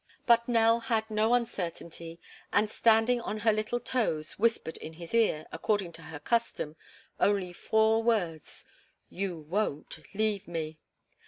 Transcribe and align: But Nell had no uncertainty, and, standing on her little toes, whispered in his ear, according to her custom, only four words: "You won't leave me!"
But 0.25 0.47
Nell 0.47 0.79
had 0.79 1.11
no 1.11 1.35
uncertainty, 1.35 2.19
and, 2.51 2.71
standing 2.71 3.21
on 3.21 3.37
her 3.41 3.53
little 3.53 3.79
toes, 3.79 4.31
whispered 4.39 4.75
in 4.77 4.93
his 4.93 5.13
ear, 5.13 5.45
according 5.51 5.91
to 5.91 6.01
her 6.01 6.17
custom, 6.19 6.75
only 7.19 7.53
four 7.53 8.01
words: 8.01 8.65
"You 9.11 9.37
won't 9.37 9.99
leave 10.15 10.47
me!" 10.47 10.79